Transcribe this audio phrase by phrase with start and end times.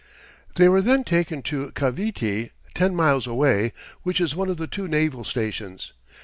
[0.55, 4.87] They were then taken to Cavite, ten miles away, which is one of the two
[4.87, 5.91] naval stations.